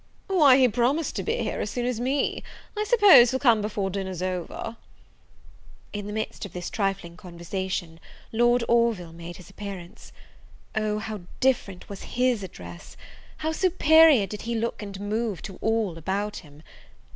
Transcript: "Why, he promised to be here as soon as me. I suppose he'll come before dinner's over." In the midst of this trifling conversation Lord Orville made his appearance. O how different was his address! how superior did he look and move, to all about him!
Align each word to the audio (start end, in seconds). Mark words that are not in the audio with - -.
"Why, 0.25 0.57
he 0.57 0.67
promised 0.67 1.15
to 1.17 1.21
be 1.21 1.43
here 1.43 1.61
as 1.61 1.69
soon 1.69 1.85
as 1.85 1.99
me. 1.99 2.41
I 2.75 2.85
suppose 2.85 3.29
he'll 3.29 3.39
come 3.39 3.61
before 3.61 3.91
dinner's 3.91 4.23
over." 4.23 4.75
In 5.93 6.07
the 6.07 6.11
midst 6.11 6.43
of 6.43 6.53
this 6.53 6.71
trifling 6.71 7.15
conversation 7.15 7.99
Lord 8.31 8.63
Orville 8.67 9.13
made 9.13 9.37
his 9.37 9.51
appearance. 9.51 10.11
O 10.75 10.97
how 10.97 11.21
different 11.39 11.87
was 11.87 12.01
his 12.17 12.41
address! 12.41 12.97
how 13.45 13.51
superior 13.51 14.25
did 14.25 14.41
he 14.41 14.55
look 14.55 14.81
and 14.81 14.99
move, 14.99 15.43
to 15.43 15.59
all 15.61 15.99
about 15.99 16.37
him! 16.37 16.63